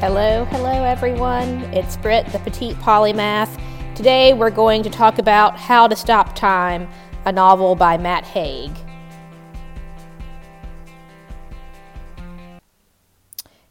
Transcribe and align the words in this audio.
Hello, 0.00 0.46
hello 0.46 0.82
everyone. 0.84 1.60
It's 1.74 1.98
Britt, 1.98 2.24
the 2.28 2.38
Petite 2.38 2.74
Polymath. 2.76 3.60
Today 3.94 4.32
we're 4.32 4.48
going 4.48 4.82
to 4.82 4.88
talk 4.88 5.18
about 5.18 5.58
How 5.58 5.86
to 5.86 5.94
Stop 5.94 6.34
Time, 6.34 6.88
a 7.26 7.32
novel 7.32 7.74
by 7.74 7.98
Matt 7.98 8.24
Haig. 8.24 8.70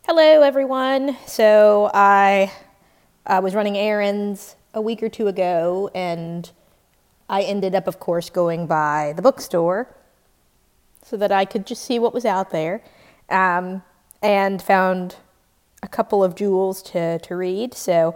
Hello 0.06 0.44
everyone. 0.44 1.18
So 1.26 1.90
I, 1.96 2.52
I 3.26 3.40
was 3.40 3.56
running 3.56 3.76
errands 3.76 4.56
a 4.76 4.82
week 4.82 5.02
or 5.02 5.10
two 5.10 5.26
ago 5.26 5.90
and 5.96 6.52
I 7.28 7.42
ended 7.42 7.74
up, 7.74 7.88
of 7.88 8.00
course, 8.00 8.30
going 8.30 8.68
by 8.68 9.14
the 9.16 9.24
bookstore 9.24 9.88
so 11.02 11.18
that 11.18 11.32
I 11.32 11.46
could 11.46 11.66
just 11.66 11.84
see 11.84 11.98
what 11.98 12.14
was 12.14 12.24
out 12.24 12.52
there 12.52 12.84
um, 13.32 13.82
and 14.22 14.62
found 14.62 15.16
a 15.84 15.88
couple 15.88 16.24
of 16.24 16.36
jewels 16.36 16.82
to, 16.84 17.20
to 17.20 17.36
read. 17.36 17.74
So, 17.74 18.16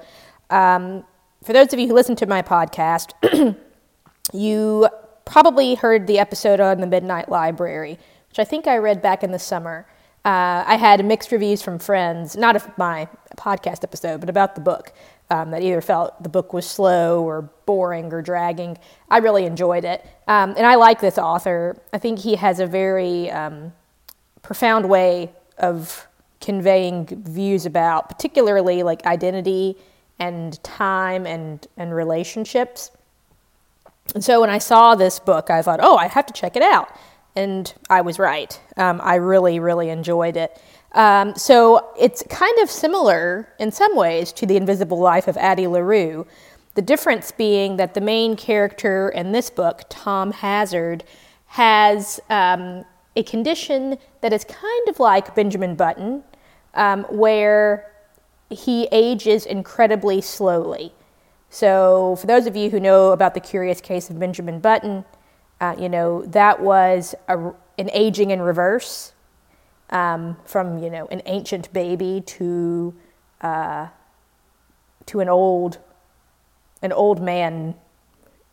um, 0.49 1.03
for 1.43 1.53
those 1.53 1.73
of 1.73 1.79
you 1.79 1.87
who 1.87 1.93
listen 1.93 2.15
to 2.17 2.25
my 2.25 2.41
podcast, 2.41 3.11
you 4.33 4.87
probably 5.25 5.75
heard 5.75 6.07
the 6.07 6.19
episode 6.19 6.59
on 6.59 6.79
the 6.79 6.87
Midnight 6.87 7.29
Library, 7.29 7.97
which 8.29 8.39
I 8.39 8.43
think 8.43 8.67
I 8.67 8.77
read 8.77 9.01
back 9.01 9.23
in 9.23 9.31
the 9.31 9.39
summer. 9.39 9.85
Uh, 10.25 10.63
I 10.65 10.75
had 10.75 11.03
mixed 11.03 11.31
reviews 11.31 11.61
from 11.61 11.79
friends, 11.79 12.37
not 12.37 12.55
of 12.55 12.77
my 12.77 13.09
podcast 13.35 13.83
episode, 13.83 14.21
but 14.21 14.29
about 14.29 14.55
the 14.55 14.61
book, 14.61 14.93
um, 15.29 15.51
that 15.51 15.61
either 15.61 15.81
felt 15.81 16.21
the 16.23 16.29
book 16.29 16.53
was 16.53 16.65
slow 16.65 17.23
or 17.23 17.41
boring 17.65 18.13
or 18.13 18.21
dragging. 18.21 18.77
I 19.09 19.17
really 19.17 19.45
enjoyed 19.45 19.83
it. 19.83 20.05
Um, 20.27 20.53
and 20.55 20.65
I 20.65 20.75
like 20.75 21.01
this 21.01 21.17
author. 21.17 21.77
I 21.91 21.97
think 21.97 22.19
he 22.19 22.35
has 22.35 22.61
a 22.61 22.67
very 22.67 23.29
um, 23.31 23.73
profound 24.43 24.87
way 24.87 25.33
of 25.57 26.07
conveying 26.43 27.07
views 27.23 27.65
about, 27.65 28.09
particularly 28.09 28.83
like 28.83 29.05
identity 29.05 29.77
and 30.19 30.61
time 30.63 31.25
and, 31.25 31.65
and 31.77 31.95
relationships. 31.95 32.91
And 34.13 34.23
so 34.23 34.41
when 34.41 34.49
I 34.49 34.57
saw 34.57 34.95
this 34.95 35.19
book, 35.19 35.49
I 35.49 35.61
thought, 35.61 35.79
oh, 35.81 35.95
I 35.95 36.07
have 36.07 36.25
to 36.25 36.33
check 36.33 36.57
it 36.57 36.61
out. 36.61 36.89
And 37.35 37.73
I 37.89 38.01
was 38.01 38.19
right. 38.19 38.59
Um, 38.75 38.99
I 39.01 39.15
really, 39.15 39.59
really 39.59 39.89
enjoyed 39.89 40.35
it. 40.35 40.61
Um, 40.91 41.33
so 41.35 41.91
it's 41.97 42.23
kind 42.29 42.53
of 42.61 42.69
similar 42.69 43.47
in 43.57 43.71
some 43.71 43.95
ways 43.95 44.31
to 44.33 44.45
The 44.45 44.57
Invisible 44.57 44.99
Life 44.99 45.27
of 45.27 45.37
Addie 45.37 45.67
LaRue. 45.67 46.27
The 46.75 46.81
difference 46.81 47.31
being 47.31 47.77
that 47.77 47.93
the 47.93 48.01
main 48.01 48.35
character 48.35 49.09
in 49.09 49.31
this 49.31 49.49
book, 49.49 49.83
Tom 49.89 50.31
Hazard, 50.31 51.03
has 51.47 52.19
um, 52.29 52.83
a 53.15 53.23
condition 53.23 53.97
that 54.21 54.33
is 54.33 54.43
kind 54.43 54.89
of 54.89 54.99
like 54.99 55.35
Benjamin 55.35 55.75
Button, 55.75 56.23
um, 56.73 57.03
where 57.05 57.91
he 58.49 58.87
ages 58.91 59.45
incredibly 59.45 60.21
slowly. 60.21 60.93
So, 61.49 62.15
for 62.15 62.25
those 62.25 62.47
of 62.47 62.55
you 62.55 62.71
who 62.71 62.79
know 62.79 63.11
about 63.11 63.35
the 63.35 63.39
curious 63.39 63.79
case 63.79 64.09
of 64.09 64.19
Benjamin 64.19 64.59
Button, 64.59 65.05
uh, 65.61 65.75
you 65.77 65.87
know 65.87 66.25
that 66.25 66.59
was 66.61 67.13
a, 67.27 67.51
an 67.77 67.89
aging 67.93 68.31
in 68.31 68.41
reverse 68.41 69.13
um, 69.91 70.35
from 70.45 70.79
you 70.79 70.89
know 70.89 71.07
an 71.07 71.21
ancient 71.25 71.71
baby 71.71 72.21
to 72.25 72.93
uh, 73.41 73.87
to 75.05 75.19
an 75.19 75.29
old 75.29 75.77
an 76.81 76.91
old 76.91 77.21
man 77.21 77.75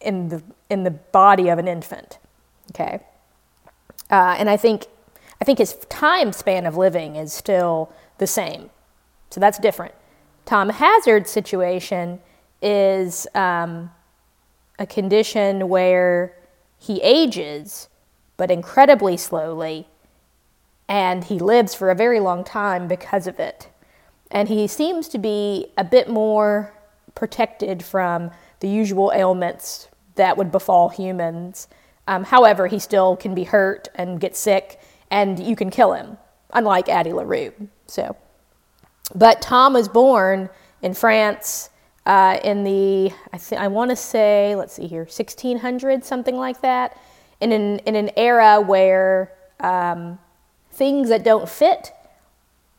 in 0.00 0.28
the 0.28 0.42
in 0.68 0.84
the 0.84 0.90
body 0.90 1.48
of 1.48 1.58
an 1.58 1.66
infant. 1.66 2.18
Okay, 2.72 3.00
uh, 4.10 4.36
and 4.38 4.50
I 4.50 4.56
think 4.56 4.86
I 5.40 5.44
think 5.44 5.58
his 5.58 5.74
time 5.88 6.32
span 6.32 6.66
of 6.66 6.76
living 6.76 7.16
is 7.16 7.32
still 7.32 7.92
the 8.18 8.26
same, 8.26 8.70
so 9.30 9.40
that's 9.40 9.58
different. 9.58 9.94
Tom 10.44 10.68
Hazard's 10.70 11.30
situation 11.30 12.20
is 12.60 13.26
um, 13.34 13.90
a 14.78 14.86
condition 14.86 15.68
where 15.68 16.34
he 16.78 17.00
ages, 17.02 17.88
but 18.36 18.50
incredibly 18.50 19.16
slowly 19.16 19.86
and 20.90 21.22
he 21.22 21.38
lives 21.38 21.72
for 21.72 21.88
a 21.88 21.94
very 21.94 22.18
long 22.18 22.42
time 22.42 22.88
because 22.88 23.28
of 23.28 23.38
it. 23.38 23.68
And 24.28 24.48
he 24.48 24.66
seems 24.66 25.06
to 25.10 25.18
be 25.18 25.68
a 25.78 25.84
bit 25.84 26.10
more 26.10 26.74
protected 27.14 27.84
from 27.84 28.32
the 28.58 28.68
usual 28.68 29.12
ailments 29.14 29.86
that 30.16 30.36
would 30.36 30.50
befall 30.50 30.88
humans. 30.88 31.68
Um, 32.10 32.24
however, 32.24 32.66
he 32.66 32.80
still 32.80 33.14
can 33.14 33.36
be 33.36 33.44
hurt 33.44 33.86
and 33.94 34.20
get 34.20 34.36
sick, 34.36 34.80
and 35.12 35.38
you 35.38 35.54
can 35.54 35.70
kill 35.70 35.92
him, 35.92 36.18
unlike 36.52 36.88
Addie 36.88 37.12
LaRue. 37.12 37.52
So, 37.86 38.16
but 39.14 39.40
Tom 39.40 39.74
was 39.74 39.88
born 39.88 40.50
in 40.82 40.92
France 40.92 41.70
uh, 42.06 42.40
in 42.42 42.64
the 42.64 43.12
I, 43.32 43.38
th- 43.38 43.60
I 43.60 43.68
want 43.68 43.90
to 43.90 43.96
say 43.96 44.56
let's 44.56 44.72
see 44.72 44.88
here 44.88 45.02
1600 45.02 46.04
something 46.04 46.36
like 46.36 46.60
that, 46.62 46.98
in 47.40 47.52
an 47.52 47.78
in 47.80 47.94
an 47.94 48.10
era 48.16 48.60
where 48.60 49.32
um, 49.60 50.18
things 50.72 51.10
that 51.10 51.22
don't 51.22 51.48
fit 51.48 51.92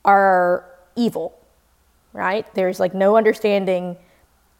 are 0.03 0.65
evil, 0.97 1.39
right? 2.11 2.53
There's 2.53 2.81
like 2.81 2.93
no 2.93 3.15
understanding 3.15 3.95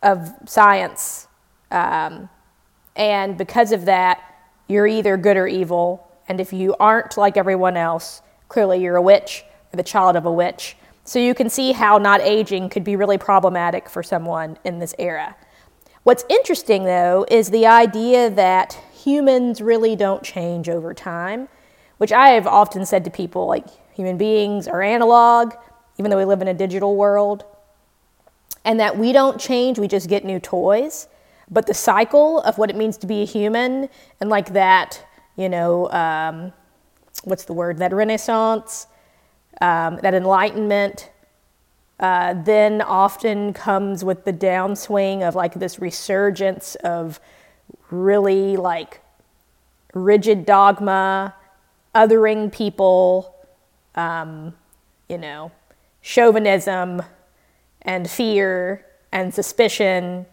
of 0.02 0.32
science. 0.46 1.28
Um, 1.72 2.30
and 2.96 3.38
because 3.38 3.74
of 3.74 3.84
that, 3.86 4.31
you're 4.68 4.88
either 4.88 5.18
good 5.18 5.38
or 5.38 5.48
evil. 5.48 6.08
And 6.28 6.40
if 6.40 6.54
you 6.54 6.76
aren't 6.80 7.18
like 7.18 7.38
everyone 7.38 7.78
else, 7.78 8.22
clearly 8.48 8.82
you're 8.82 8.96
a 8.96 9.02
witch 9.02 9.44
or 9.74 9.78
the 9.78 9.84
child 9.84 10.16
of 10.16 10.26
a 10.26 10.32
witch. 10.32 10.76
So 11.04 11.20
you 11.20 11.34
can 11.34 11.50
see 11.50 11.72
how 11.72 11.98
not 11.98 12.22
aging 12.22 12.70
could 12.70 12.84
be 12.84 12.96
really 12.96 13.18
problematic 13.18 13.90
for 13.90 14.04
someone 14.04 14.58
in 14.64 14.80
this 14.80 14.94
era. 15.00 15.36
What's 16.04 16.26
interesting, 16.30 16.84
though, 16.84 17.26
is 17.30 17.50
the 17.50 17.66
idea 17.68 18.30
that 18.30 18.80
humans 18.94 19.62
really 19.62 19.96
don't 19.96 20.24
change 20.24 20.70
over 20.70 20.94
time 20.94 21.48
which 22.02 22.12
I 22.12 22.30
have 22.30 22.48
often 22.48 22.84
said 22.84 23.06
to 23.06 23.12
people 23.12 23.46
like 23.46 23.68
human 23.94 24.18
beings 24.18 24.68
are 24.68 24.82
analog, 24.82 25.54
even 26.00 26.10
though 26.10 26.18
we 26.18 26.26
live 26.26 26.42
in 26.42 26.48
a 26.48 26.54
digital 26.54 26.96
world, 26.96 27.46
and 28.66 28.80
that 28.80 28.98
we 28.98 29.12
don't 29.12 29.40
change, 29.40 29.78
we 29.78 29.88
just 29.88 30.10
get 30.10 30.26
new 30.26 30.40
toys. 30.40 31.08
But 31.52 31.68
the 31.68 31.74
cycle 31.74 32.40
of 32.42 32.58
what 32.58 32.70
it 32.70 32.76
means 32.76 32.98
to 32.98 33.08
be 33.08 33.22
a 33.22 33.26
human 33.26 33.90
and 34.20 34.30
like 34.30 34.54
that, 34.54 35.06
you 35.36 35.50
know, 35.50 35.92
um, 35.92 36.54
what's 37.26 37.44
the 37.44 37.54
word? 37.54 37.78
That 37.80 37.94
renaissance, 37.94 38.88
um, 39.60 40.00
that 40.02 40.14
enlightenment, 40.14 41.12
uh, 42.00 42.34
then 42.34 42.82
often 42.82 43.54
comes 43.54 44.04
with 44.04 44.26
the 44.26 44.34
downswing 44.34 45.28
of 45.28 45.36
like 45.36 45.54
this 45.54 45.80
resurgence 45.80 46.76
of 46.76 47.20
really 47.92 48.58
like 48.58 49.02
rigid 49.94 50.46
dogma 50.46 51.36
othering 51.94 52.52
people, 52.52 53.36
um, 53.96 54.54
you 55.10 55.18
know, 55.18 55.52
chauvinism 56.02 57.02
and 57.82 58.10
fear 58.10 58.86
and 59.12 59.34
suspicion, 59.34 60.26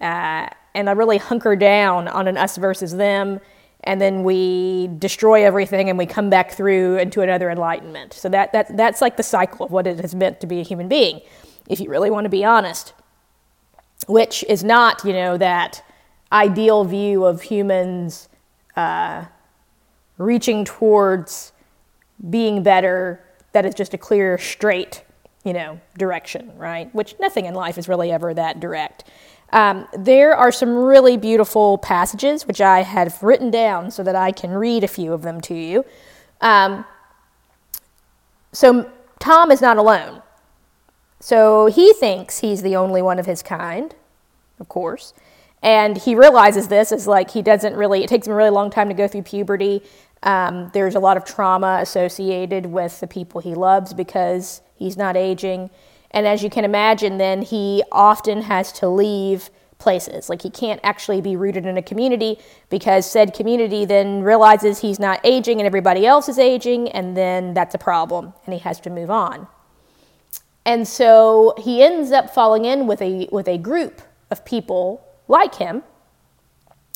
uh, 0.00 0.48
and 0.74 0.88
I 0.88 0.92
really 0.92 1.18
hunker 1.18 1.56
down 1.56 2.08
on 2.08 2.28
an 2.28 2.36
us 2.36 2.56
versus 2.56 2.96
them, 2.96 3.40
and 3.84 4.00
then 4.00 4.24
we 4.24 4.88
destroy 4.98 5.44
everything 5.44 5.88
and 5.90 5.98
we 5.98 6.06
come 6.06 6.30
back 6.30 6.52
through 6.52 6.98
into 6.98 7.20
another 7.20 7.50
enlightenment. 7.50 8.12
So 8.14 8.28
that, 8.30 8.52
that 8.52 8.76
that's 8.76 9.00
like 9.00 9.16
the 9.16 9.22
cycle 9.22 9.66
of 9.66 9.72
what 9.72 9.86
it 9.86 10.00
has 10.00 10.14
meant 10.14 10.40
to 10.40 10.46
be 10.46 10.60
a 10.60 10.62
human 10.62 10.88
being, 10.88 11.20
if 11.68 11.80
you 11.80 11.90
really 11.90 12.10
want 12.10 12.24
to 12.24 12.30
be 12.30 12.44
honest. 12.44 12.94
Which 14.06 14.44
is 14.48 14.64
not, 14.64 15.04
you 15.04 15.12
know, 15.12 15.38
that 15.38 15.82
ideal 16.32 16.84
view 16.84 17.24
of 17.24 17.42
humans. 17.42 18.28
Uh, 18.76 19.26
reaching 20.18 20.64
towards 20.64 21.52
being 22.30 22.62
better 22.62 23.20
that 23.52 23.64
is 23.64 23.74
just 23.74 23.94
a 23.94 23.98
clear, 23.98 24.38
straight, 24.38 25.02
you 25.44 25.52
know, 25.52 25.80
direction, 25.96 26.52
right? 26.56 26.92
Which 26.94 27.14
nothing 27.20 27.46
in 27.46 27.54
life 27.54 27.78
is 27.78 27.88
really 27.88 28.10
ever 28.10 28.34
that 28.34 28.60
direct. 28.60 29.04
Um, 29.52 29.86
there 29.96 30.34
are 30.34 30.50
some 30.50 30.74
really 30.74 31.16
beautiful 31.16 31.78
passages 31.78 32.46
which 32.46 32.60
I 32.60 32.82
have 32.82 33.22
written 33.22 33.50
down 33.50 33.90
so 33.90 34.02
that 34.02 34.16
I 34.16 34.32
can 34.32 34.50
read 34.50 34.82
a 34.82 34.88
few 34.88 35.12
of 35.12 35.22
them 35.22 35.40
to 35.42 35.54
you. 35.54 35.84
Um, 36.40 36.84
so 38.52 38.90
Tom 39.20 39.50
is 39.50 39.60
not 39.60 39.76
alone. 39.76 40.22
So 41.20 41.66
he 41.66 41.92
thinks 41.94 42.40
he's 42.40 42.62
the 42.62 42.76
only 42.76 43.00
one 43.00 43.18
of 43.18 43.26
his 43.26 43.42
kind, 43.42 43.94
of 44.60 44.68
course. 44.68 45.14
And 45.62 45.96
he 45.96 46.14
realizes 46.14 46.68
this 46.68 46.92
is 46.92 47.06
like 47.06 47.30
he 47.30 47.40
doesn't 47.40 47.74
really, 47.74 48.04
it 48.04 48.08
takes 48.08 48.26
him 48.26 48.34
a 48.34 48.36
really 48.36 48.50
long 48.50 48.70
time 48.70 48.88
to 48.88 48.94
go 48.94 49.08
through 49.08 49.22
puberty. 49.22 49.82
Um, 50.22 50.70
there's 50.74 50.94
a 50.94 51.00
lot 51.00 51.16
of 51.16 51.24
trauma 51.24 51.78
associated 51.80 52.66
with 52.66 53.00
the 53.00 53.06
people 53.06 53.40
he 53.40 53.54
loves 53.54 53.94
because 53.94 54.60
he's 54.76 54.96
not 54.96 55.16
aging. 55.16 55.70
And 56.14 56.26
as 56.26 56.42
you 56.42 56.48
can 56.48 56.64
imagine, 56.64 57.18
then 57.18 57.42
he 57.42 57.82
often 57.92 58.42
has 58.42 58.72
to 58.74 58.88
leave 58.88 59.50
places. 59.78 60.30
Like 60.30 60.40
he 60.40 60.48
can't 60.48 60.80
actually 60.84 61.20
be 61.20 61.34
rooted 61.34 61.66
in 61.66 61.76
a 61.76 61.82
community 61.82 62.38
because 62.70 63.04
said 63.10 63.34
community 63.34 63.84
then 63.84 64.22
realizes 64.22 64.78
he's 64.78 65.00
not 65.00 65.20
aging 65.24 65.60
and 65.60 65.66
everybody 65.66 66.06
else 66.06 66.28
is 66.28 66.38
aging, 66.38 66.88
and 66.92 67.16
then 67.16 67.52
that's 67.52 67.74
a 67.74 67.78
problem 67.78 68.32
and 68.46 68.54
he 68.54 68.60
has 68.60 68.80
to 68.80 68.90
move 68.90 69.10
on. 69.10 69.48
And 70.64 70.86
so 70.88 71.54
he 71.58 71.82
ends 71.82 72.12
up 72.12 72.30
falling 72.30 72.64
in 72.64 72.86
with 72.86 73.02
a, 73.02 73.28
with 73.30 73.48
a 73.48 73.58
group 73.58 74.00
of 74.30 74.44
people 74.44 75.04
like 75.28 75.56
him 75.56 75.82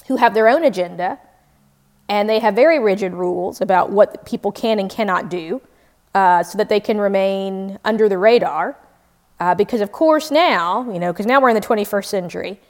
who 0.07 0.17
have 0.17 0.33
their 0.33 0.49
own 0.49 0.65
agenda 0.65 1.19
and 2.09 2.31
they 2.31 2.39
have 2.39 2.55
very 2.55 2.79
rigid 2.79 3.13
rules 3.13 3.61
about 3.61 3.91
what 3.91 4.25
people 4.25 4.53
can 4.53 4.79
and 4.79 4.89
cannot 4.89 5.29
do 5.29 5.61
uh, 6.15 6.43
so 6.43 6.57
that 6.57 6.69
they 6.69 6.81
can 6.81 6.99
remain 6.99 7.79
under 7.85 8.09
the 8.09 8.17
radar. 8.17 8.79
Uh, 9.41 9.55
because, 9.55 9.81
of 9.81 9.93
course, 9.93 10.31
now, 10.31 10.91
you 10.91 10.99
know, 10.99 11.13
because 11.13 11.27
now 11.27 11.41
we're 11.41 11.49
in 11.49 11.55
the 11.55 11.61
21st 11.61 12.05
century, 12.05 12.61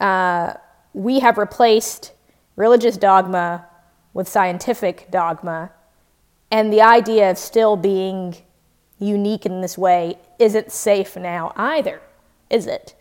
uh, 0.00 0.54
we 0.94 1.20
have 1.20 1.38
replaced 1.38 2.12
religious 2.56 2.96
dogma 2.96 3.66
with 4.14 4.28
scientific 4.28 5.10
dogma, 5.10 5.70
and 6.50 6.72
the 6.72 6.82
idea 6.82 7.30
of 7.30 7.38
still 7.38 7.76
being 7.76 8.36
unique 8.98 9.46
in 9.46 9.60
this 9.62 9.76
way 9.76 10.16
isn't 10.38 10.70
safe 10.70 11.16
now 11.16 11.52
either, 11.56 12.00
is 12.50 12.66
it? 12.66 12.94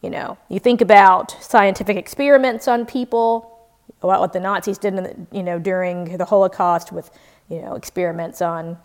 You 0.00 0.10
know, 0.10 0.38
you 0.48 0.60
think 0.60 0.80
about 0.80 1.32
scientific 1.42 1.96
experiments 1.96 2.68
on 2.68 2.86
people, 2.86 3.58
about 4.00 4.20
what 4.20 4.32
the 4.32 4.40
Nazis 4.40 4.78
did, 4.78 4.96
the, 4.96 5.14
you 5.32 5.42
know, 5.42 5.58
during 5.58 6.16
the 6.16 6.24
Holocaust 6.24 6.92
with, 6.92 7.10
you 7.48 7.60
know, 7.60 7.74
experiments 7.74 8.40
on 8.40 8.78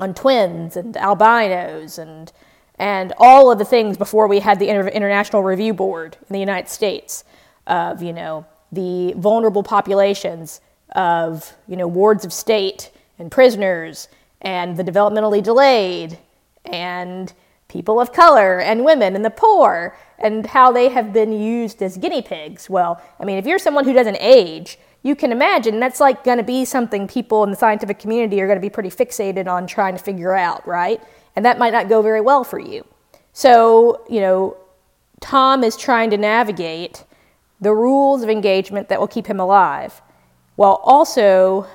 on 0.00 0.12
twins 0.12 0.76
and 0.76 0.96
albinos 0.96 1.98
and 1.98 2.32
and 2.78 3.12
all 3.18 3.50
of 3.50 3.58
the 3.58 3.64
things 3.64 3.96
before 3.96 4.26
we 4.26 4.40
had 4.40 4.58
the 4.58 4.68
Inter- 4.68 4.88
International 4.88 5.42
Review 5.42 5.74
Board 5.74 6.16
in 6.28 6.32
the 6.32 6.40
United 6.40 6.68
States 6.68 7.24
of, 7.66 8.02
you 8.02 8.12
know, 8.12 8.46
the 8.72 9.14
vulnerable 9.16 9.62
populations 9.62 10.60
of, 10.94 11.52
you 11.68 11.76
know, 11.76 11.86
wards 11.86 12.24
of 12.24 12.32
state 12.32 12.90
and 13.18 13.30
prisoners 13.30 14.08
and 14.40 14.76
the 14.76 14.84
developmentally 14.84 15.42
delayed 15.42 16.18
and 16.64 17.32
people 17.68 18.00
of 18.00 18.12
color 18.12 18.60
and 18.60 18.84
women 18.84 19.16
and 19.16 19.24
the 19.24 19.30
poor 19.30 19.96
and 20.18 20.46
how 20.46 20.70
they 20.70 20.88
have 20.88 21.12
been 21.12 21.32
used 21.32 21.82
as 21.82 21.96
guinea 21.96 22.22
pigs. 22.22 22.68
Well, 22.68 23.00
I 23.18 23.24
mean, 23.24 23.38
if 23.38 23.46
you're 23.46 23.58
someone 23.58 23.84
who 23.84 23.92
doesn't 23.92 24.18
age, 24.20 24.78
you 25.04 25.14
can 25.14 25.30
imagine 25.30 25.78
that's 25.78 26.00
like 26.00 26.24
going 26.24 26.38
to 26.38 26.44
be 26.44 26.64
something 26.64 27.06
people 27.06 27.44
in 27.44 27.50
the 27.50 27.56
scientific 27.56 27.98
community 27.98 28.40
are 28.40 28.46
going 28.46 28.56
to 28.56 28.62
be 28.62 28.70
pretty 28.70 28.88
fixated 28.88 29.46
on 29.46 29.66
trying 29.66 29.94
to 29.96 30.02
figure 30.02 30.34
out, 30.34 30.66
right? 30.66 31.00
And 31.36 31.44
that 31.44 31.58
might 31.58 31.74
not 31.74 31.90
go 31.90 32.00
very 32.00 32.22
well 32.22 32.42
for 32.42 32.58
you. 32.58 32.84
So, 33.34 34.02
you 34.08 34.20
know, 34.20 34.56
Tom 35.20 35.62
is 35.62 35.76
trying 35.76 36.08
to 36.10 36.16
navigate 36.16 37.04
the 37.60 37.74
rules 37.74 38.22
of 38.22 38.30
engagement 38.30 38.88
that 38.88 38.98
will 38.98 39.06
keep 39.06 39.26
him 39.26 39.38
alive 39.38 40.00
while 40.56 40.80
also 40.84 41.66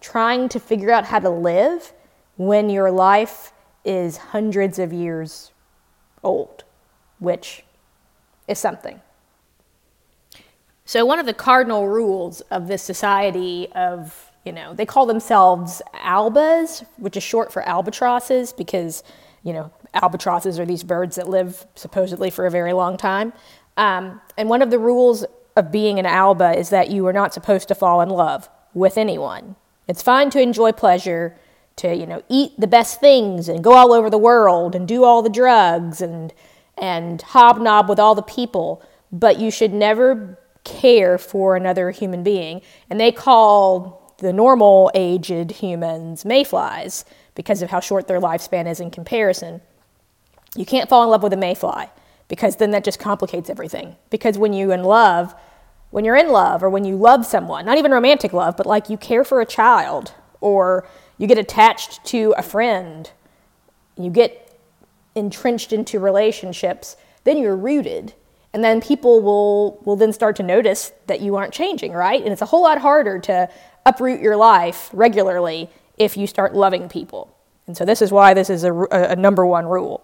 trying 0.00 0.50
to 0.50 0.60
figure 0.60 0.90
out 0.90 1.06
how 1.06 1.18
to 1.18 1.30
live 1.30 1.94
when 2.36 2.68
your 2.68 2.90
life 2.90 3.54
is 3.86 4.18
hundreds 4.18 4.78
of 4.78 4.92
years 4.92 5.50
old, 6.22 6.64
which 7.20 7.64
is 8.48 8.58
something. 8.58 9.00
So, 10.92 11.06
one 11.06 11.18
of 11.18 11.24
the 11.24 11.32
cardinal 11.32 11.88
rules 11.88 12.42
of 12.50 12.68
this 12.68 12.82
society 12.82 13.66
of, 13.74 14.30
you 14.44 14.52
know, 14.52 14.74
they 14.74 14.84
call 14.84 15.06
themselves 15.06 15.80
albas, 15.94 16.84
which 16.98 17.16
is 17.16 17.22
short 17.22 17.50
for 17.50 17.66
albatrosses 17.66 18.52
because, 18.52 19.02
you 19.42 19.54
know, 19.54 19.70
albatrosses 19.94 20.58
are 20.58 20.66
these 20.66 20.82
birds 20.82 21.16
that 21.16 21.30
live 21.30 21.64
supposedly 21.76 22.28
for 22.28 22.44
a 22.44 22.50
very 22.50 22.74
long 22.74 22.98
time. 22.98 23.32
Um, 23.78 24.20
and 24.36 24.50
one 24.50 24.60
of 24.60 24.70
the 24.70 24.78
rules 24.78 25.24
of 25.56 25.72
being 25.72 25.98
an 25.98 26.04
alba 26.04 26.58
is 26.58 26.68
that 26.68 26.90
you 26.90 27.06
are 27.06 27.12
not 27.14 27.32
supposed 27.32 27.68
to 27.68 27.74
fall 27.74 28.02
in 28.02 28.10
love 28.10 28.50
with 28.74 28.98
anyone. 28.98 29.56
It's 29.88 30.02
fine 30.02 30.28
to 30.28 30.42
enjoy 30.42 30.72
pleasure, 30.72 31.38
to 31.76 31.96
you 31.96 32.06
know 32.06 32.22
eat 32.28 32.52
the 32.58 32.66
best 32.66 33.00
things 33.00 33.48
and 33.48 33.64
go 33.64 33.72
all 33.72 33.94
over 33.94 34.10
the 34.10 34.18
world 34.18 34.74
and 34.74 34.86
do 34.86 35.04
all 35.04 35.22
the 35.22 35.30
drugs 35.30 36.02
and 36.02 36.34
and 36.76 37.22
hobnob 37.22 37.88
with 37.88 37.98
all 37.98 38.14
the 38.14 38.20
people, 38.20 38.82
but 39.10 39.40
you 39.40 39.50
should 39.50 39.72
never 39.72 40.38
care 40.64 41.18
for 41.18 41.56
another 41.56 41.90
human 41.90 42.22
being. 42.22 42.62
And 42.88 43.00
they 43.00 43.12
call 43.12 44.14
the 44.18 44.32
normal 44.32 44.90
aged 44.94 45.50
humans 45.50 46.24
mayflies 46.24 47.04
because 47.34 47.62
of 47.62 47.70
how 47.70 47.80
short 47.80 48.06
their 48.06 48.20
lifespan 48.20 48.70
is 48.70 48.80
in 48.80 48.90
comparison. 48.90 49.60
You 50.54 50.64
can't 50.66 50.88
fall 50.88 51.02
in 51.02 51.10
love 51.10 51.22
with 51.22 51.32
a 51.32 51.36
mayfly 51.36 51.86
because 52.28 52.56
then 52.56 52.70
that 52.70 52.84
just 52.84 52.98
complicates 52.98 53.50
everything. 53.50 53.96
Because 54.10 54.38
when 54.38 54.52
you're 54.52 54.72
in 54.72 54.84
love, 54.84 55.34
when 55.90 56.04
you're 56.04 56.16
in 56.16 56.30
love 56.30 56.62
or 56.62 56.70
when 56.70 56.84
you 56.84 56.96
love 56.96 57.26
someone, 57.26 57.66
not 57.66 57.78
even 57.78 57.90
romantic 57.90 58.32
love, 58.32 58.56
but 58.56 58.66
like 58.66 58.88
you 58.88 58.96
care 58.96 59.24
for 59.24 59.40
a 59.40 59.46
child 59.46 60.14
or 60.40 60.86
you 61.18 61.26
get 61.26 61.38
attached 61.38 62.04
to 62.06 62.34
a 62.36 62.42
friend, 62.42 63.10
you 63.96 64.10
get 64.10 64.58
entrenched 65.14 65.72
into 65.72 65.98
relationships, 65.98 66.96
then 67.24 67.38
you're 67.38 67.56
rooted. 67.56 68.14
And 68.54 68.62
then 68.62 68.80
people 68.80 69.22
will, 69.22 69.80
will 69.84 69.96
then 69.96 70.12
start 70.12 70.36
to 70.36 70.42
notice 70.42 70.92
that 71.06 71.20
you 71.20 71.36
aren't 71.36 71.54
changing, 71.54 71.92
right? 71.92 72.22
And 72.22 72.32
it's 72.32 72.42
a 72.42 72.46
whole 72.46 72.62
lot 72.62 72.78
harder 72.78 73.18
to 73.20 73.48
uproot 73.86 74.20
your 74.20 74.36
life 74.36 74.90
regularly 74.92 75.70
if 75.96 76.16
you 76.16 76.26
start 76.26 76.54
loving 76.54 76.88
people. 76.88 77.34
And 77.66 77.76
so 77.76 77.84
this 77.84 78.02
is 78.02 78.12
why 78.12 78.34
this 78.34 78.50
is 78.50 78.64
a, 78.64 78.74
a 78.90 79.16
number 79.16 79.46
one 79.46 79.66
rule. 79.66 80.02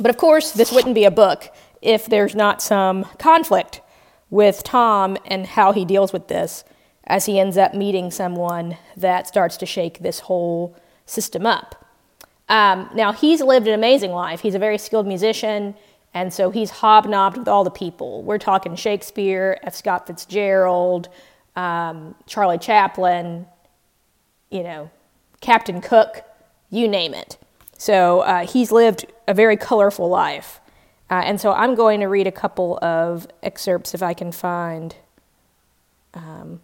But 0.00 0.10
of 0.10 0.16
course, 0.16 0.52
this 0.52 0.72
wouldn't 0.72 0.94
be 0.94 1.04
a 1.04 1.10
book 1.10 1.52
if 1.80 2.06
there's 2.06 2.34
not 2.34 2.60
some 2.60 3.04
conflict 3.18 3.80
with 4.30 4.62
Tom 4.64 5.16
and 5.24 5.46
how 5.46 5.72
he 5.72 5.84
deals 5.84 6.12
with 6.12 6.28
this 6.28 6.64
as 7.04 7.26
he 7.26 7.38
ends 7.38 7.56
up 7.56 7.74
meeting 7.74 8.10
someone 8.10 8.76
that 8.96 9.28
starts 9.28 9.56
to 9.58 9.66
shake 9.66 10.00
this 10.00 10.20
whole 10.20 10.76
system 11.06 11.46
up. 11.46 11.84
Um, 12.48 12.90
now, 12.94 13.12
he's 13.12 13.40
lived 13.40 13.66
an 13.68 13.74
amazing 13.74 14.10
life. 14.10 14.40
He's 14.40 14.54
a 14.54 14.58
very 14.58 14.78
skilled 14.78 15.06
musician, 15.06 15.74
and 16.16 16.32
so 16.32 16.48
he's 16.48 16.70
hobnobbed 16.70 17.36
with 17.36 17.46
all 17.46 17.62
the 17.62 17.70
people. 17.70 18.22
We're 18.22 18.38
talking 18.38 18.74
Shakespeare, 18.74 19.60
F. 19.62 19.74
Scott 19.74 20.06
Fitzgerald, 20.06 21.10
um, 21.56 22.14
Charlie 22.24 22.56
Chaplin, 22.56 23.44
you 24.50 24.62
know, 24.62 24.90
Captain 25.42 25.82
Cook, 25.82 26.24
you 26.70 26.88
name 26.88 27.12
it. 27.12 27.36
So 27.76 28.20
uh, 28.20 28.46
he's 28.46 28.72
lived 28.72 29.04
a 29.28 29.34
very 29.34 29.58
colorful 29.58 30.08
life. 30.08 30.58
Uh, 31.10 31.20
and 31.22 31.38
so 31.38 31.52
I'm 31.52 31.74
going 31.74 32.00
to 32.00 32.06
read 32.06 32.26
a 32.26 32.32
couple 32.32 32.78
of 32.80 33.26
excerpts 33.42 33.92
if 33.92 34.02
I 34.02 34.14
can 34.14 34.32
find 34.32 34.96
um, 36.14 36.60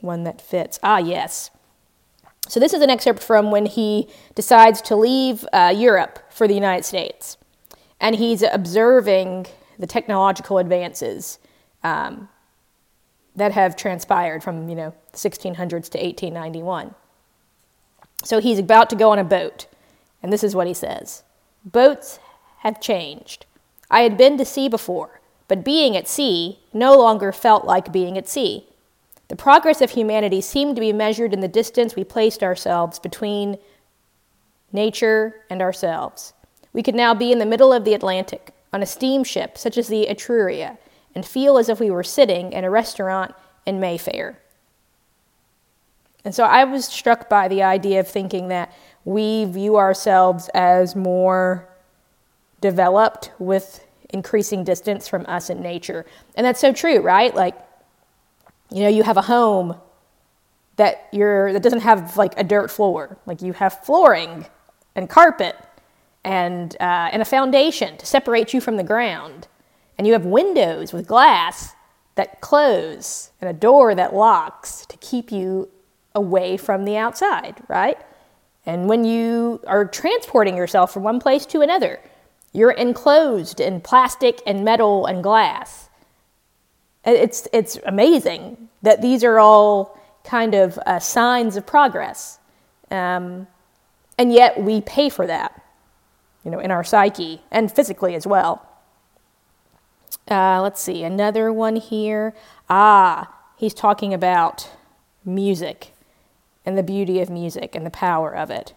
one 0.00 0.24
that 0.24 0.40
fits. 0.40 0.80
Ah, 0.82 0.96
yes. 0.96 1.50
So 2.46 2.60
this 2.60 2.72
is 2.72 2.82
an 2.82 2.90
excerpt 2.90 3.22
from 3.22 3.50
when 3.50 3.66
he 3.66 4.08
decides 4.34 4.80
to 4.82 4.96
leave 4.96 5.44
uh, 5.52 5.74
Europe 5.76 6.18
for 6.30 6.48
the 6.48 6.54
United 6.54 6.84
States. 6.84 7.36
And 8.00 8.16
he's 8.16 8.42
observing 8.42 9.46
the 9.78 9.86
technological 9.86 10.58
advances 10.58 11.38
um, 11.82 12.28
that 13.36 13.52
have 13.52 13.76
transpired 13.76 14.42
from, 14.42 14.68
you 14.68 14.74
know, 14.74 14.94
1600s 15.12 15.88
to 15.90 15.98
1891. 15.98 16.94
So 18.24 18.40
he's 18.40 18.58
about 18.58 18.90
to 18.90 18.96
go 18.96 19.10
on 19.10 19.18
a 19.18 19.24
boat, 19.24 19.66
and 20.22 20.32
this 20.32 20.42
is 20.42 20.54
what 20.54 20.66
he 20.66 20.74
says 20.74 21.22
Boats 21.64 22.18
have 22.60 22.80
changed. 22.80 23.46
I 23.90 24.00
had 24.00 24.18
been 24.18 24.36
to 24.38 24.44
sea 24.44 24.68
before, 24.68 25.20
but 25.46 25.64
being 25.64 25.96
at 25.96 26.08
sea 26.08 26.58
no 26.72 26.96
longer 26.96 27.32
felt 27.32 27.64
like 27.64 27.92
being 27.92 28.18
at 28.18 28.28
sea. 28.28 28.67
The 29.28 29.36
progress 29.36 29.80
of 29.82 29.90
humanity 29.90 30.40
seemed 30.40 30.74
to 30.76 30.80
be 30.80 30.92
measured 30.92 31.34
in 31.34 31.40
the 31.40 31.48
distance 31.48 31.94
we 31.94 32.04
placed 32.04 32.42
ourselves 32.42 32.98
between 32.98 33.58
nature 34.72 35.36
and 35.50 35.60
ourselves. 35.60 36.32
We 36.72 36.82
could 36.82 36.94
now 36.94 37.14
be 37.14 37.30
in 37.32 37.38
the 37.38 37.46
middle 37.46 37.72
of 37.72 37.84
the 37.84 37.94
Atlantic, 37.94 38.54
on 38.72 38.82
a 38.82 38.86
steamship 38.86 39.56
such 39.56 39.78
as 39.78 39.88
the 39.88 40.06
Etruria, 40.08 40.78
and 41.14 41.26
feel 41.26 41.58
as 41.58 41.68
if 41.68 41.80
we 41.80 41.90
were 41.90 42.02
sitting 42.02 42.52
in 42.52 42.64
a 42.64 42.70
restaurant 42.70 43.34
in 43.66 43.80
Mayfair. 43.80 44.38
And 46.24 46.34
so 46.34 46.44
I 46.44 46.64
was 46.64 46.86
struck 46.86 47.28
by 47.28 47.48
the 47.48 47.62
idea 47.62 48.00
of 48.00 48.08
thinking 48.08 48.48
that 48.48 48.72
we 49.04 49.44
view 49.46 49.76
ourselves 49.76 50.50
as 50.54 50.94
more 50.94 51.68
developed 52.60 53.30
with 53.38 53.86
increasing 54.10 54.64
distance 54.64 55.08
from 55.08 55.24
us 55.26 55.48
and 55.48 55.60
nature. 55.60 56.04
And 56.34 56.46
that's 56.46 56.60
so 56.60 56.72
true, 56.72 57.00
right? 57.00 57.34
Like, 57.34 57.56
you 58.70 58.82
know, 58.82 58.88
you 58.88 59.02
have 59.02 59.16
a 59.16 59.22
home 59.22 59.76
that 60.76 61.08
you're 61.12 61.52
that 61.52 61.62
doesn't 61.62 61.80
have 61.80 62.16
like 62.16 62.38
a 62.38 62.44
dirt 62.44 62.70
floor. 62.70 63.18
Like 63.26 63.42
you 63.42 63.52
have 63.54 63.84
flooring 63.84 64.46
and 64.94 65.08
carpet 65.08 65.56
and 66.24 66.76
uh, 66.80 67.10
and 67.12 67.22
a 67.22 67.24
foundation 67.24 67.96
to 67.98 68.06
separate 68.06 68.54
you 68.54 68.60
from 68.60 68.76
the 68.76 68.84
ground. 68.84 69.48
And 69.96 70.06
you 70.06 70.12
have 70.12 70.24
windows 70.24 70.92
with 70.92 71.06
glass 71.06 71.74
that 72.14 72.40
close 72.40 73.30
and 73.40 73.50
a 73.50 73.52
door 73.52 73.94
that 73.94 74.14
locks 74.14 74.86
to 74.86 74.96
keep 74.98 75.32
you 75.32 75.68
away 76.14 76.56
from 76.56 76.84
the 76.84 76.96
outside, 76.96 77.56
right? 77.68 77.98
And 78.66 78.88
when 78.88 79.04
you 79.04 79.60
are 79.66 79.84
transporting 79.84 80.56
yourself 80.56 80.92
from 80.92 81.02
one 81.02 81.20
place 81.20 81.46
to 81.46 81.62
another, 81.62 82.00
you're 82.52 82.72
enclosed 82.72 83.60
in 83.60 83.80
plastic 83.80 84.40
and 84.46 84.64
metal 84.64 85.06
and 85.06 85.22
glass. 85.22 85.87
It's, 87.08 87.48
it's 87.52 87.78
amazing 87.84 88.68
that 88.82 89.02
these 89.02 89.24
are 89.24 89.38
all 89.38 89.98
kind 90.24 90.54
of 90.54 90.78
uh, 90.86 90.98
signs 90.98 91.56
of 91.56 91.64
progress. 91.66 92.38
Um, 92.90 93.46
And 94.20 94.32
yet 94.32 94.60
we 94.60 94.80
pay 94.80 95.10
for 95.10 95.26
that, 95.28 95.62
you 96.44 96.50
know, 96.50 96.58
in 96.58 96.70
our 96.72 96.82
psyche 96.82 97.40
and 97.50 97.70
physically 97.70 98.16
as 98.16 98.26
well. 98.26 98.66
Uh, 100.28 100.60
let's 100.60 100.80
see, 100.80 101.04
another 101.04 101.52
one 101.52 101.76
here. 101.76 102.34
Ah, 102.68 103.32
he's 103.56 103.74
talking 103.74 104.12
about 104.12 104.68
music 105.24 105.92
and 106.66 106.76
the 106.76 106.82
beauty 106.82 107.22
of 107.22 107.30
music 107.30 107.76
and 107.76 107.86
the 107.86 107.90
power 107.90 108.34
of 108.34 108.50
it. 108.50 108.74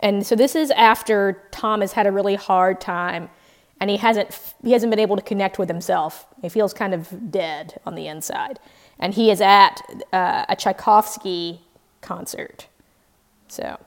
And 0.00 0.26
so 0.26 0.36
this 0.36 0.54
is 0.54 0.70
after 0.72 1.48
Tom 1.50 1.80
has 1.80 1.92
had 1.94 2.06
a 2.06 2.12
really 2.12 2.36
hard 2.36 2.80
time 2.80 3.30
and 3.84 3.90
he 3.90 3.98
hasn't 3.98 4.54
he 4.62 4.72
hasn't 4.72 4.88
been 4.88 4.98
able 4.98 5.14
to 5.14 5.20
connect 5.20 5.58
with 5.58 5.68
himself. 5.68 6.26
He 6.40 6.48
feels 6.48 6.72
kind 6.72 6.94
of 6.94 7.30
dead 7.30 7.78
on 7.84 7.96
the 7.96 8.06
inside. 8.06 8.58
And 8.98 9.12
he 9.12 9.30
is 9.30 9.42
at 9.42 9.82
uh, 10.10 10.46
a 10.48 10.56
Tchaikovsky 10.56 11.60
concert. 12.00 12.66
So 13.46 13.78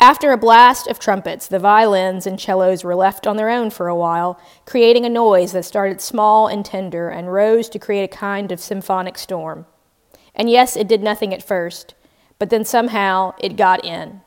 after 0.00 0.32
a 0.32 0.36
blast 0.36 0.88
of 0.88 0.98
trumpets, 0.98 1.46
the 1.46 1.60
violins 1.60 2.26
and 2.26 2.40
cellos 2.40 2.82
were 2.82 2.96
left 2.96 3.24
on 3.24 3.36
their 3.36 3.50
own 3.50 3.70
for 3.70 3.86
a 3.86 3.94
while, 3.94 4.40
creating 4.66 5.04
a 5.04 5.08
noise 5.08 5.52
that 5.52 5.64
started 5.64 6.00
small 6.00 6.48
and 6.48 6.64
tender 6.64 7.08
and 7.08 7.32
rose 7.32 7.68
to 7.68 7.78
create 7.78 8.02
a 8.02 8.16
kind 8.16 8.50
of 8.50 8.58
symphonic 8.58 9.16
storm. 9.16 9.64
And 10.34 10.50
yes, 10.50 10.76
it 10.76 10.88
did 10.88 11.04
nothing 11.04 11.32
at 11.32 11.46
first, 11.46 11.94
but 12.40 12.50
then 12.50 12.64
somehow 12.64 13.34
it 13.38 13.56
got 13.56 13.84
in. 13.84 14.22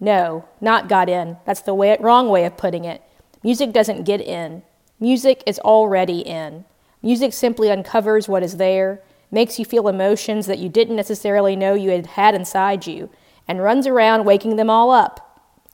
No, 0.00 0.46
not 0.62 0.88
got 0.88 1.10
in. 1.10 1.36
That's 1.44 1.60
the 1.60 1.74
way, 1.74 1.94
wrong 2.00 2.30
way 2.30 2.46
of 2.46 2.56
putting 2.56 2.86
it. 2.86 3.02
Music 3.42 3.72
doesn't 3.72 4.04
get 4.04 4.20
in. 4.20 4.62
Music 5.00 5.42
is 5.46 5.58
already 5.60 6.20
in. 6.20 6.64
Music 7.02 7.32
simply 7.32 7.70
uncovers 7.70 8.28
what 8.28 8.42
is 8.42 8.56
there, 8.56 9.00
makes 9.30 9.58
you 9.58 9.64
feel 9.64 9.88
emotions 9.88 10.46
that 10.46 10.58
you 10.58 10.68
didn't 10.68 10.96
necessarily 10.96 11.54
know 11.54 11.74
you 11.74 11.90
had 11.90 12.06
had 12.06 12.34
inside 12.34 12.86
you, 12.86 13.08
and 13.46 13.62
runs 13.62 13.86
around 13.86 14.24
waking 14.24 14.56
them 14.56 14.68
all 14.68 14.90
up. 14.90 15.24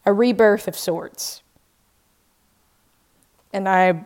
A 0.05 0.13
rebirth 0.13 0.69
of 0.69 0.77
sorts. 0.77 1.43
And 3.53 3.69
I, 3.69 4.05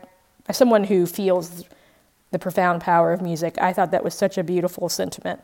as 0.48 0.56
someone 0.56 0.84
who 0.84 1.06
feels 1.06 1.64
the 2.30 2.38
profound 2.38 2.82
power 2.82 3.12
of 3.12 3.20
music, 3.20 3.56
I 3.58 3.72
thought 3.72 3.90
that 3.90 4.04
was 4.04 4.14
such 4.14 4.38
a 4.38 4.44
beautiful 4.44 4.88
sentiment. 4.88 5.40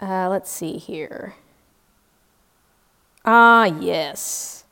Uh, 0.00 0.28
let's 0.28 0.50
see 0.50 0.78
here. 0.78 1.34
Ah, 3.24 3.64
yes. 3.64 4.64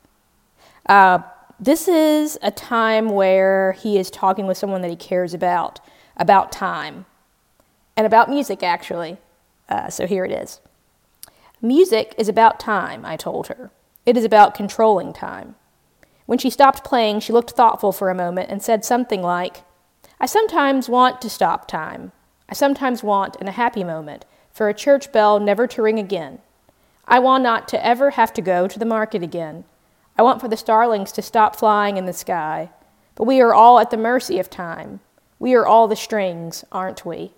Uh, 0.87 1.19
this 1.59 1.89
is 1.89 2.39
a 2.43 2.51
time 2.51 3.09
where 3.09 3.73
he 3.73 3.99
is 3.99 4.11
talking 4.11 4.47
with 4.47 4.59
someone 4.59 4.83
that 4.83 4.91
he 4.91 4.97
cares 4.97 5.35
about, 5.35 5.81
about 6.17 6.53
time, 6.53 7.07
and 7.97 8.07
about 8.07 8.29
music, 8.29 8.63
actually. 8.63 9.17
Uh, 9.69 9.89
so 9.89 10.07
here 10.07 10.25
it 10.25 10.33
is. 10.33 10.61
Music 11.63 12.15
is 12.19 12.29
about 12.29 12.61
time, 12.61 13.05
I 13.05 13.17
told 13.17 13.49
her. 13.49 13.71
It 14.05 14.17
is 14.17 14.25
about 14.25 14.55
controlling 14.55 15.13
time. 15.13 15.57
When 16.27 16.39
she 16.39 16.51
stopped 16.51 16.85
playing, 16.85 17.21
she 17.21 17.33
looked 17.33 17.53
thoughtful 17.53 17.93
for 17.93 18.11
a 18.11 18.15
moment 18.15 18.51
and 18.51 18.63
said 18.63 18.85
something 18.85 19.23
like, 19.23 19.63
I 20.21 20.27
sometimes 20.27 20.89
want 20.89 21.21
to 21.23 21.31
stop 21.31 21.67
time. 21.67 22.13
I 22.49 22.55
sometimes 22.55 23.03
want, 23.03 23.37
in 23.37 23.49
a 23.49 23.53
happy 23.53 23.83
moment, 23.83 24.25
for 24.53 24.69
a 24.69 24.75
church 24.75 25.11
bell 25.13 25.41
never 25.41 25.67
to 25.67 25.83
ring 25.83 25.99
again. 25.99 26.39
I 27.09 27.19
want 27.19 27.43
not 27.43 27.69
to 27.69 27.85
ever 27.85 28.11
have 28.11 28.33
to 28.35 28.43
go 28.43 28.69
to 28.69 28.79
the 28.79 28.85
market 28.85 29.23
again. 29.23 29.65
I 30.19 30.23
want 30.23 30.41
for 30.41 30.49
the 30.49 30.57
starlings 30.57 31.13
to 31.13 31.23
stop 31.23 31.57
flying 31.57 31.97
in 31.97 32.07
the 32.07 32.13
sky. 32.13 32.71
But 33.15 33.25
we 33.25 33.41
are 33.41 33.55
all 33.55 33.79
at 33.79 33.91
the 33.91 33.97
mercy 33.97 34.39
of 34.39 34.49
time. 34.49 35.01
We 35.39 35.55
are 35.55 35.67
all 35.67 35.89
the 35.89 35.97
strings, 35.97 36.65
aren't 36.73 37.05
we? 37.05 37.33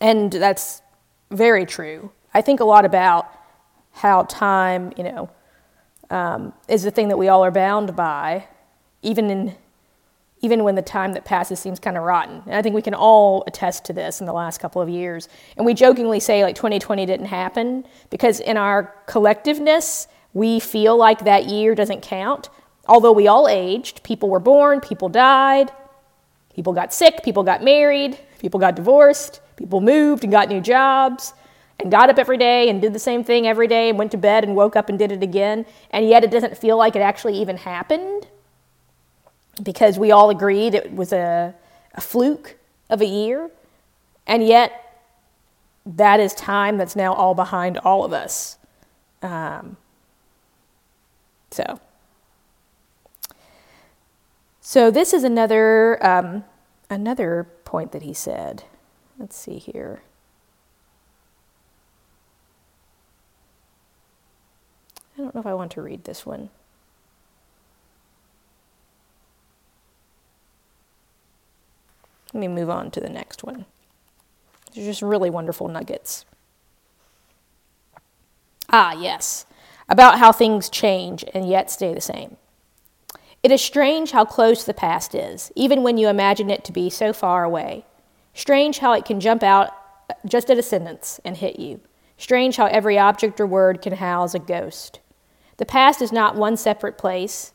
And 0.00 0.32
that's 0.32 0.82
very 1.30 1.66
true. 1.66 2.12
I 2.32 2.40
think 2.42 2.60
a 2.60 2.64
lot 2.64 2.84
about 2.84 3.30
how 3.92 4.22
time, 4.22 4.92
you 4.96 5.04
know, 5.04 5.30
um, 6.10 6.52
is 6.68 6.82
the 6.82 6.90
thing 6.90 7.08
that 7.08 7.18
we 7.18 7.28
all 7.28 7.44
are 7.44 7.50
bound 7.50 7.94
by, 7.94 8.46
even 9.02 9.30
in 9.30 9.56
even 10.40 10.64
when 10.64 10.74
the 10.74 10.82
time 10.82 11.12
that 11.12 11.24
passes 11.24 11.60
seems 11.60 11.78
kind 11.78 11.96
of 11.96 12.02
rotten. 12.02 12.42
And 12.46 12.54
I 12.54 12.62
think 12.62 12.74
we 12.74 12.82
can 12.82 12.94
all 12.94 13.44
attest 13.46 13.84
to 13.86 13.92
this 13.92 14.20
in 14.20 14.26
the 14.26 14.32
last 14.32 14.58
couple 14.58 14.80
of 14.80 14.88
years. 14.88 15.28
And 15.56 15.66
we 15.66 15.74
jokingly 15.74 16.20
say 16.20 16.42
like 16.42 16.54
2020 16.54 17.04
didn't 17.06 17.26
happen 17.26 17.86
because 18.08 18.40
in 18.40 18.56
our 18.56 18.94
collectiveness, 19.06 20.06
we 20.32 20.60
feel 20.60 20.96
like 20.96 21.24
that 21.24 21.46
year 21.46 21.74
doesn't 21.74 22.02
count. 22.02 22.48
Although 22.86 23.12
we 23.12 23.28
all 23.28 23.48
aged, 23.48 24.02
people 24.02 24.30
were 24.30 24.40
born, 24.40 24.80
people 24.80 25.08
died, 25.08 25.70
people 26.54 26.72
got 26.72 26.94
sick, 26.94 27.22
people 27.22 27.42
got 27.42 27.62
married, 27.62 28.18
people 28.38 28.58
got 28.58 28.74
divorced, 28.76 29.40
People 29.60 29.82
moved 29.82 30.24
and 30.24 30.32
got 30.32 30.48
new 30.48 30.62
jobs 30.62 31.34
and 31.78 31.90
got 31.90 32.08
up 32.08 32.18
every 32.18 32.38
day 32.38 32.70
and 32.70 32.80
did 32.80 32.94
the 32.94 32.98
same 32.98 33.22
thing 33.22 33.46
every 33.46 33.68
day 33.68 33.90
and 33.90 33.98
went 33.98 34.10
to 34.12 34.16
bed 34.16 34.42
and 34.42 34.56
woke 34.56 34.74
up 34.74 34.88
and 34.88 34.98
did 34.98 35.12
it 35.12 35.22
again. 35.22 35.66
And 35.90 36.08
yet 36.08 36.24
it 36.24 36.30
doesn't 36.30 36.56
feel 36.56 36.78
like 36.78 36.96
it 36.96 37.00
actually 37.00 37.36
even 37.38 37.58
happened 37.58 38.26
because 39.62 39.98
we 39.98 40.10
all 40.10 40.30
agreed 40.30 40.74
it 40.74 40.94
was 40.94 41.12
a, 41.12 41.54
a 41.94 42.00
fluke 42.00 42.56
of 42.88 43.00
a 43.00 43.06
year. 43.06 43.50
And 44.26 44.46
yet 44.46 45.02
that 45.86 46.20
is 46.20 46.34
time 46.34 46.78
that's 46.78 46.96
now 46.96 47.14
all 47.14 47.34
behind 47.34 47.78
all 47.78 48.04
of 48.04 48.12
us. 48.12 48.58
Um, 49.22 49.76
so. 51.50 51.80
So 54.60 54.90
this 54.90 55.12
is 55.12 55.24
another 55.24 56.04
um, 56.06 56.44
another 56.88 57.48
point 57.64 57.92
that 57.92 58.02
he 58.02 58.14
said. 58.14 58.64
Let's 59.18 59.36
see 59.36 59.58
here. 59.58 60.02
I 65.18 65.22
don't 65.22 65.34
know 65.34 65.40
if 65.40 65.46
I 65.46 65.54
want 65.54 65.72
to 65.72 65.82
read 65.82 66.04
this 66.04 66.24
one. 66.24 66.50
Let 72.32 72.40
me 72.40 72.48
move 72.48 72.70
on 72.70 72.90
to 72.92 73.00
the 73.00 73.08
next 73.08 73.42
one. 73.42 73.66
They're 74.74 74.84
just 74.84 75.02
really 75.02 75.30
wonderful 75.30 75.68
nuggets. 75.68 76.24
Ah, 78.68 78.92
yes, 78.92 79.46
about 79.88 80.18
how 80.18 80.30
things 80.30 80.70
change 80.70 81.24
and 81.34 81.48
yet 81.48 81.70
stay 81.70 81.92
the 81.92 82.00
same. 82.00 82.36
It 83.42 83.50
is 83.50 83.60
strange 83.60 84.12
how 84.12 84.24
close 84.24 84.64
the 84.64 84.74
past 84.74 85.14
is, 85.14 85.50
even 85.56 85.82
when 85.82 85.98
you 85.98 86.08
imagine 86.08 86.50
it 86.50 86.62
to 86.64 86.72
be 86.72 86.88
so 86.90 87.12
far 87.12 87.42
away. 87.42 87.84
Strange 88.34 88.78
how 88.78 88.92
it 88.92 89.04
can 89.04 89.18
jump 89.18 89.42
out 89.42 89.70
just 90.26 90.50
at 90.50 90.58
a 90.58 90.62
sentence 90.62 91.20
and 91.24 91.36
hit 91.36 91.58
you. 91.58 91.80
Strange 92.16 92.56
how 92.56 92.66
every 92.66 92.98
object 92.98 93.40
or 93.40 93.46
word 93.46 93.80
can 93.80 93.94
house 93.94 94.34
a 94.34 94.38
ghost. 94.38 95.00
The 95.56 95.66
past 95.66 96.00
is 96.00 96.12
not 96.12 96.36
one 96.36 96.56
separate 96.56 96.98
place, 96.98 97.52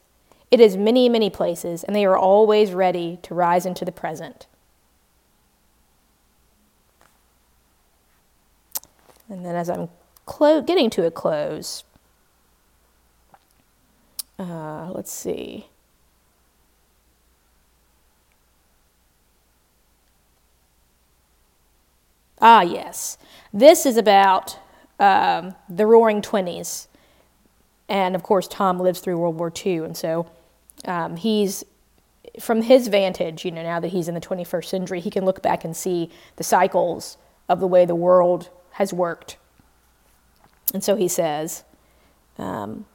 it 0.51 0.60
is 0.60 0.75
many, 0.75 1.08
many 1.08 1.29
places, 1.29 1.84
and 1.84 1.96
they 1.96 2.05
are 2.05 2.17
always 2.17 2.72
ready 2.72 3.20
to 3.24 3.34
rise 3.34 3.65
into 3.65 3.86
the 3.86 3.91
present. 3.91 4.48
And 9.29 9.46
then, 9.46 9.55
as 9.55 9.70
I'm 9.70 9.89
clo- 10.25 10.62
getting 10.62 10.89
to 10.91 11.05
a 11.05 11.12
close, 11.12 11.84
uh, 14.38 14.91
let's 14.91 15.12
see. 15.12 15.67
Ah, 22.41 22.62
yes. 22.62 23.17
This 23.53 23.86
is 23.86 23.98
about 23.98 24.60
um, 25.00 25.55
the 25.70 25.86
Roaring 25.86 26.22
Twenties. 26.22 26.88
And 27.88 28.15
of 28.15 28.24
course, 28.24 28.48
Tom 28.48 28.79
lives 28.79 29.00
through 29.00 29.17
World 29.17 29.38
War 29.38 29.51
II. 29.65 29.77
And 29.77 29.98
so 29.98 30.29
um, 30.86 31.15
he's, 31.17 31.63
from 32.39 32.62
his 32.62 32.88
vantage, 32.88 33.46
you 33.46 33.51
know, 33.51 33.63
now 33.63 33.79
that 33.79 33.89
he's 33.89 34.08
in 34.08 34.15
the 34.15 34.22
21st 34.22 34.65
century, 34.65 35.00
he 35.00 35.10
can 35.10 35.25
look 35.25 35.41
back 35.41 35.63
and 35.63 35.75
see 35.75 36.10
the 36.36 36.44
cycles 36.44 37.17
of 37.48 37.60
the 37.60 37.67
way 37.67 37.86
the 37.86 37.96
world 37.96 38.50
has 38.75 38.94
worked. 38.94 39.38
And 40.74 40.84
so 40.84 40.96
he 40.96 41.08
says, 41.08 41.63
um, 42.38 42.86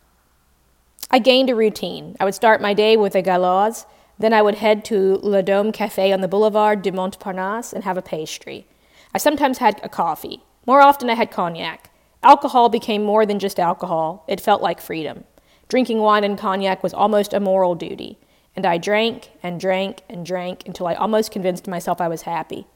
I 1.10 1.18
gained 1.18 1.48
a 1.48 1.54
routine. 1.54 2.16
I 2.20 2.24
would 2.24 2.34
start 2.34 2.60
my 2.60 2.74
day 2.74 2.96
with 2.96 3.14
a 3.14 3.22
Gauloise, 3.22 3.86
then 4.18 4.34
I 4.34 4.42
would 4.42 4.56
head 4.56 4.84
to 4.86 5.18
Le 5.22 5.42
Dome 5.42 5.72
Cafe 5.72 6.12
on 6.12 6.20
the 6.20 6.28
Boulevard 6.28 6.82
de 6.82 6.92
Montparnasse 6.92 7.72
and 7.72 7.84
have 7.84 7.96
a 7.96 8.02
pastry. 8.02 8.66
I 9.14 9.18
sometimes 9.18 9.58
had 9.58 9.80
a 9.82 9.88
coffee. 9.88 10.42
More 10.66 10.82
often, 10.82 11.08
I 11.08 11.14
had 11.14 11.30
cognac. 11.30 11.90
Alcohol 12.22 12.68
became 12.68 13.02
more 13.02 13.24
than 13.24 13.38
just 13.38 13.58
alcohol, 13.58 14.24
it 14.28 14.40
felt 14.40 14.60
like 14.60 14.82
freedom. 14.82 15.24
Drinking 15.68 16.00
wine 16.00 16.24
and 16.24 16.36
cognac 16.36 16.82
was 16.82 16.92
almost 16.92 17.32
a 17.32 17.40
moral 17.40 17.74
duty, 17.74 18.18
and 18.54 18.66
I 18.66 18.76
drank 18.76 19.30
and 19.42 19.58
drank 19.58 20.02
and 20.10 20.26
drank 20.26 20.64
until 20.66 20.86
I 20.86 20.94
almost 20.94 21.32
convinced 21.32 21.66
myself 21.66 22.02
I 22.02 22.08
was 22.08 22.22
happy. 22.22 22.66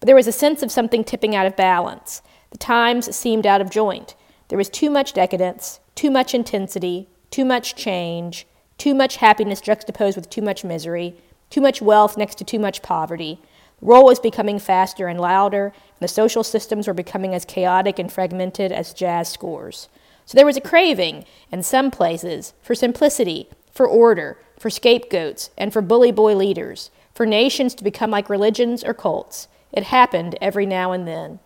But 0.00 0.06
there 0.06 0.16
was 0.16 0.26
a 0.26 0.32
sense 0.32 0.62
of 0.62 0.72
something 0.72 1.04
tipping 1.04 1.36
out 1.36 1.46
of 1.46 1.54
balance. 1.54 2.22
The 2.50 2.58
times 2.58 3.14
seemed 3.14 3.46
out 3.46 3.60
of 3.60 3.70
joint. 3.70 4.14
There 4.48 4.58
was 4.58 4.68
too 4.68 4.90
much 4.90 5.12
decadence, 5.12 5.80
too 5.94 6.10
much 6.10 6.34
intensity, 6.34 7.08
too 7.30 7.44
much 7.44 7.76
change, 7.76 8.46
too 8.78 8.94
much 8.94 9.16
happiness 9.16 9.60
juxtaposed 9.60 10.16
with 10.16 10.30
too 10.30 10.42
much 10.42 10.64
misery, 10.64 11.14
too 11.50 11.60
much 11.60 11.82
wealth 11.82 12.16
next 12.16 12.36
to 12.36 12.44
too 12.44 12.58
much 12.58 12.82
poverty, 12.82 13.38
The 13.80 13.86
Roll 13.86 14.04
was 14.04 14.20
becoming 14.20 14.58
faster 14.58 15.08
and 15.08 15.20
louder, 15.20 15.66
and 15.66 16.00
the 16.00 16.08
social 16.08 16.44
systems 16.44 16.86
were 16.86 16.94
becoming 16.94 17.34
as 17.34 17.44
chaotic 17.44 17.98
and 17.98 18.12
fragmented 18.12 18.72
as 18.72 18.94
jazz 18.94 19.28
scores. 19.28 19.88
So 20.26 20.36
there 20.36 20.46
was 20.46 20.56
a 20.56 20.60
craving, 20.60 21.24
in 21.50 21.62
some 21.62 21.90
places, 21.90 22.54
for 22.62 22.74
simplicity, 22.74 23.48
for 23.72 23.86
order, 23.86 24.38
for 24.58 24.70
scapegoats, 24.70 25.50
and 25.56 25.72
for 25.72 25.82
bully 25.82 26.12
boy 26.12 26.36
leaders, 26.36 26.90
for 27.14 27.26
nations 27.26 27.74
to 27.74 27.84
become 27.84 28.10
like 28.10 28.30
religions 28.30 28.84
or 28.84 28.94
cults. 28.94 29.48
It 29.72 29.84
happened 29.84 30.36
every 30.40 30.66
now 30.66 30.92
and 30.92 31.06
then. 31.08 31.40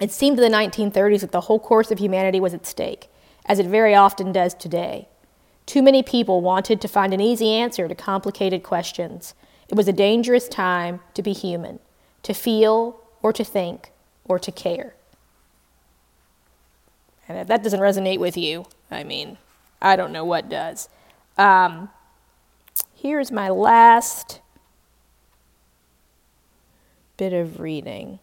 It 0.00 0.10
seemed 0.10 0.38
in 0.38 0.50
the 0.50 0.56
1930s 0.56 1.20
that 1.20 1.32
the 1.32 1.42
whole 1.42 1.58
course 1.60 1.90
of 1.90 1.98
humanity 1.98 2.40
was 2.40 2.54
at 2.54 2.66
stake, 2.66 3.08
as 3.44 3.58
it 3.58 3.66
very 3.66 3.94
often 3.94 4.32
does 4.32 4.54
today. 4.54 5.08
Too 5.66 5.82
many 5.82 6.02
people 6.02 6.40
wanted 6.40 6.80
to 6.80 6.88
find 6.88 7.12
an 7.12 7.20
easy 7.20 7.50
answer 7.50 7.86
to 7.86 7.94
complicated 7.94 8.62
questions. 8.62 9.34
It 9.68 9.76
was 9.76 9.86
a 9.86 9.92
dangerous 9.92 10.48
time 10.48 11.00
to 11.14 11.22
be 11.22 11.32
human, 11.32 11.78
to 12.22 12.32
feel 12.32 12.98
or 13.22 13.32
to 13.34 13.44
think 13.44 13.92
or 14.24 14.38
to 14.38 14.50
care. 14.50 14.94
And 17.28 17.38
if 17.38 17.46
that 17.46 17.62
doesn't 17.62 17.78
resonate 17.78 18.18
with 18.18 18.36
you, 18.36 18.64
I 18.90 19.04
mean, 19.04 19.38
I 19.80 19.96
don't 19.96 20.12
know 20.12 20.24
what 20.24 20.48
does. 20.48 20.88
Um, 21.38 21.90
here's 22.94 23.30
my 23.30 23.50
last 23.50 24.40
bit 27.16 27.32
of 27.32 27.60
reading. 27.60 28.18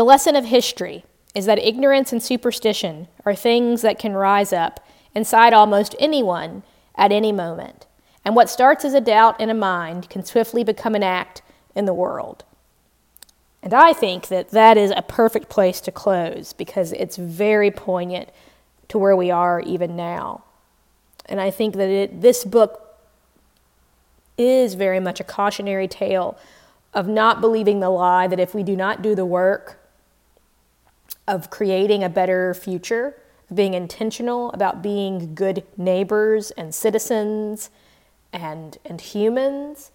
The 0.00 0.04
lesson 0.04 0.34
of 0.34 0.46
history 0.46 1.04
is 1.34 1.44
that 1.44 1.58
ignorance 1.58 2.10
and 2.10 2.22
superstition 2.22 3.06
are 3.26 3.34
things 3.34 3.82
that 3.82 3.98
can 3.98 4.14
rise 4.14 4.50
up 4.50 4.82
inside 5.14 5.52
almost 5.52 5.94
anyone 5.98 6.62
at 6.94 7.12
any 7.12 7.32
moment. 7.32 7.84
And 8.24 8.34
what 8.34 8.48
starts 8.48 8.82
as 8.86 8.94
a 8.94 9.02
doubt 9.02 9.38
in 9.38 9.50
a 9.50 9.54
mind 9.54 10.08
can 10.08 10.24
swiftly 10.24 10.64
become 10.64 10.94
an 10.94 11.02
act 11.02 11.42
in 11.74 11.84
the 11.84 11.92
world. 11.92 12.44
And 13.62 13.74
I 13.74 13.92
think 13.92 14.28
that 14.28 14.52
that 14.52 14.78
is 14.78 14.90
a 14.96 15.02
perfect 15.02 15.50
place 15.50 15.82
to 15.82 15.92
close 15.92 16.54
because 16.54 16.92
it's 16.92 17.18
very 17.18 17.70
poignant 17.70 18.30
to 18.88 18.96
where 18.96 19.14
we 19.14 19.30
are 19.30 19.60
even 19.60 19.96
now. 19.96 20.44
And 21.26 21.42
I 21.42 21.50
think 21.50 21.74
that 21.74 21.90
it, 21.90 22.22
this 22.22 22.46
book 22.46 22.96
is 24.38 24.72
very 24.72 24.98
much 24.98 25.20
a 25.20 25.24
cautionary 25.24 25.88
tale 25.88 26.38
of 26.94 27.06
not 27.06 27.42
believing 27.42 27.80
the 27.80 27.90
lie 27.90 28.26
that 28.26 28.40
if 28.40 28.54
we 28.54 28.62
do 28.62 28.74
not 28.74 29.02
do 29.02 29.14
the 29.14 29.26
work 29.26 29.76
of 31.26 31.50
creating 31.50 32.02
a 32.02 32.08
better 32.08 32.54
future, 32.54 33.16
being 33.52 33.74
intentional 33.74 34.50
about 34.52 34.82
being 34.82 35.34
good 35.34 35.64
neighbors 35.76 36.50
and 36.52 36.74
citizens 36.74 37.70
and, 38.32 38.78
and 38.84 39.00
humans, 39.00 39.90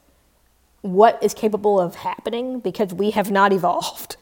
what 0.81 1.21
is 1.23 1.33
capable 1.33 1.79
of 1.79 1.95
happening 1.95 2.59
because 2.59 2.93
we 2.93 3.11
have 3.11 3.31
not 3.31 3.51
evolved. 3.51 4.17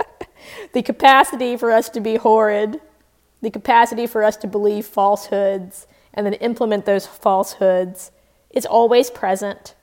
the 0.72 0.82
capacity 0.82 1.56
for 1.56 1.72
us 1.72 1.88
to 1.88 2.00
be 2.00 2.16
horrid, 2.16 2.80
the 3.40 3.50
capacity 3.50 4.06
for 4.06 4.22
us 4.22 4.36
to 4.36 4.46
believe 4.46 4.86
falsehoods 4.86 5.86
and 6.14 6.26
then 6.26 6.34
implement 6.34 6.84
those 6.84 7.06
falsehoods 7.06 8.10
is 8.50 8.66
always 8.66 9.10
present. 9.10 9.74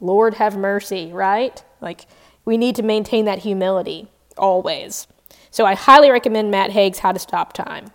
Lord 0.00 0.34
have 0.34 0.56
mercy, 0.56 1.12
right? 1.12 1.62
Like, 1.80 2.06
we 2.44 2.56
need 2.56 2.76
to 2.76 2.82
maintain 2.82 3.24
that 3.24 3.40
humility 3.40 4.08
always. 4.36 5.06
So 5.50 5.64
I 5.64 5.74
highly 5.74 6.10
recommend 6.10 6.50
Matt 6.50 6.70
Haig's 6.70 7.00
How 7.00 7.12
to 7.12 7.18
Stop 7.18 7.52
Time. 7.52 7.90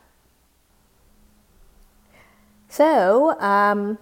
So, 2.70 3.40
um, 3.40 3.98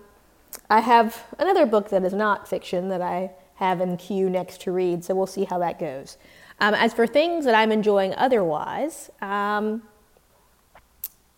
I 0.69 0.79
have 0.81 1.25
another 1.39 1.65
book 1.65 1.89
that 1.89 2.03
is 2.03 2.13
not 2.13 2.47
fiction 2.47 2.89
that 2.89 3.01
I 3.01 3.31
have 3.55 3.81
in 3.81 3.97
queue 3.97 4.29
next 4.29 4.61
to 4.61 4.71
read, 4.71 5.03
so 5.03 5.15
we'll 5.15 5.27
see 5.27 5.43
how 5.43 5.57
that 5.59 5.79
goes. 5.79 6.17
Um, 6.59 6.73
as 6.73 6.93
for 6.93 7.07
things 7.07 7.45
that 7.45 7.55
I'm 7.55 7.71
enjoying 7.71 8.13
otherwise, 8.15 9.09
um, 9.21 9.83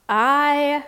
I 0.10 0.84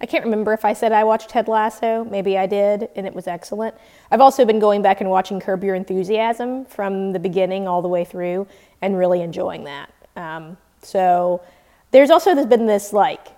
I 0.00 0.06
can't 0.06 0.24
remember 0.24 0.52
if 0.52 0.64
I 0.64 0.72
said 0.72 0.90
I 0.90 1.04
watched 1.04 1.28
Ted 1.28 1.46
Lasso. 1.46 2.04
Maybe 2.04 2.36
I 2.36 2.46
did, 2.46 2.88
and 2.96 3.06
it 3.06 3.14
was 3.14 3.28
excellent. 3.28 3.76
I've 4.10 4.20
also 4.20 4.44
been 4.44 4.58
going 4.58 4.82
back 4.82 5.00
and 5.00 5.08
watching 5.08 5.38
Curb 5.38 5.62
Your 5.62 5.76
Enthusiasm 5.76 6.64
from 6.64 7.12
the 7.12 7.20
beginning 7.20 7.68
all 7.68 7.82
the 7.82 7.88
way 7.88 8.04
through, 8.04 8.48
and 8.80 8.98
really 8.98 9.22
enjoying 9.22 9.62
that. 9.64 9.90
Um, 10.16 10.56
so 10.82 11.42
there's 11.90 12.10
also 12.10 12.34
there's 12.34 12.46
been 12.46 12.66
this 12.66 12.92
like 12.92 13.28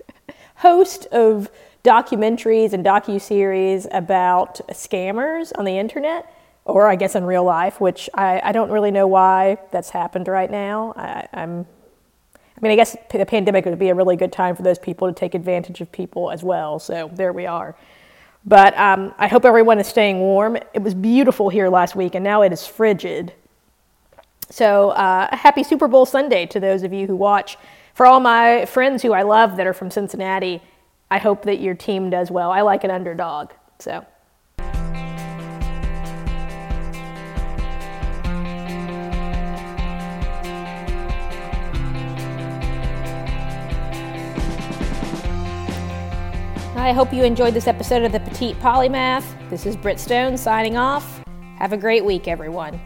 host 0.56 1.06
of 1.12 1.50
documentaries 1.84 2.72
and 2.72 2.84
docu 2.84 3.20
series 3.20 3.86
about 3.90 4.60
scammers 4.68 5.52
on 5.56 5.64
the 5.64 5.78
internet, 5.78 6.32
or 6.64 6.88
I 6.88 6.96
guess 6.96 7.14
in 7.14 7.24
real 7.24 7.44
life, 7.44 7.80
which 7.80 8.10
I, 8.14 8.40
I 8.44 8.52
don't 8.52 8.70
really 8.70 8.90
know 8.90 9.06
why 9.06 9.58
that's 9.70 9.90
happened 9.90 10.28
right 10.28 10.50
now. 10.50 10.92
I, 10.96 11.28
I'm 11.32 11.66
I 12.60 12.62
mean, 12.62 12.72
I 12.72 12.76
guess 12.76 12.94
the 13.10 13.24
pandemic 13.24 13.64
would 13.64 13.78
be 13.78 13.88
a 13.88 13.94
really 13.94 14.16
good 14.16 14.32
time 14.32 14.54
for 14.54 14.62
those 14.62 14.78
people 14.78 15.08
to 15.08 15.14
take 15.14 15.34
advantage 15.34 15.80
of 15.80 15.90
people 15.90 16.30
as 16.30 16.42
well. 16.42 16.78
So 16.78 17.10
there 17.14 17.32
we 17.32 17.46
are. 17.46 17.74
But 18.44 18.76
um, 18.78 19.14
I 19.18 19.28
hope 19.28 19.46
everyone 19.46 19.78
is 19.78 19.86
staying 19.86 20.18
warm. 20.18 20.56
It 20.74 20.82
was 20.82 20.94
beautiful 20.94 21.48
here 21.48 21.70
last 21.70 21.96
week, 21.96 22.14
and 22.14 22.22
now 22.22 22.42
it 22.42 22.52
is 22.52 22.66
frigid. 22.66 23.32
So, 24.50 24.90
uh, 24.90 25.34
happy 25.34 25.62
Super 25.62 25.86
Bowl 25.86 26.04
Sunday 26.04 26.44
to 26.46 26.58
those 26.58 26.82
of 26.82 26.92
you 26.92 27.06
who 27.06 27.14
watch. 27.14 27.56
For 27.94 28.04
all 28.04 28.18
my 28.18 28.66
friends 28.66 29.02
who 29.02 29.12
I 29.12 29.22
love 29.22 29.56
that 29.56 29.66
are 29.66 29.72
from 29.72 29.90
Cincinnati, 29.90 30.60
I 31.08 31.18
hope 31.18 31.42
that 31.42 31.60
your 31.60 31.74
team 31.74 32.10
does 32.10 32.30
well. 32.30 32.50
I 32.50 32.62
like 32.62 32.82
an 32.82 32.90
underdog. 32.90 33.50
So. 33.78 34.04
I 46.76 46.92
hope 46.92 47.12
you 47.12 47.22
enjoyed 47.22 47.54
this 47.54 47.68
episode 47.68 48.02
of 48.02 48.10
the 48.10 48.20
Petite 48.20 48.58
Polymath. 48.58 49.24
This 49.48 49.64
is 49.64 49.76
Britt 49.76 50.00
Stone 50.00 50.36
signing 50.36 50.76
off. 50.76 51.22
Have 51.56 51.72
a 51.72 51.76
great 51.76 52.04
week, 52.04 52.26
everyone. 52.26 52.80